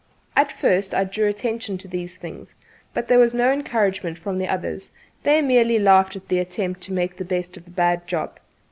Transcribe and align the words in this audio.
At 0.35 0.51
first 0.51 0.95
I 0.95 1.03
drew 1.03 1.27
attention 1.27 1.77
to 1.77 1.87
these 1.87 2.17
things, 2.17 2.55
but 2.91 3.07
there 3.07 3.19
was 3.19 3.35
no 3.35 3.53
encouragement 3.53 4.17
from 4.17 4.39
the 4.39 4.47
others; 4.47 4.89
they 5.21 5.43
merely 5.43 5.77
laughed 5.77 6.15
at 6.15 6.27
the 6.27 6.39
attempt 6.39 6.81
to 6.81 6.91
make 6.93 7.15
the 7.17 7.23
best 7.23 7.55
of 7.55 7.67
a 7.67 7.69
bad 7.69 8.07
job. 8.07 8.39